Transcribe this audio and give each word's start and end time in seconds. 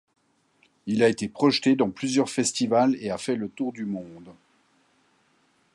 Il 0.87 1.03
a 1.03 1.09
été 1.09 1.29
projeté 1.29 1.75
dans 1.75 1.91
plusieurs 1.91 2.27
festivals 2.31 2.95
et 3.01 3.11
a 3.11 3.19
fait 3.19 3.35
le 3.35 3.49
tour 3.49 3.71
du 3.71 3.85
monde. 3.85 4.33